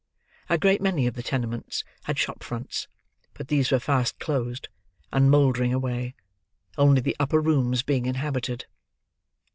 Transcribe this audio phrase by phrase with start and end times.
[0.49, 2.87] A great many of the tenements had shop fronts;
[3.35, 4.67] but these were fast closed,
[5.13, 6.15] and mouldering away;
[6.75, 8.65] only the upper rooms being inhabited.